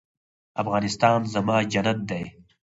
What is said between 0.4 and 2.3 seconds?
افغانستان زما جنت دی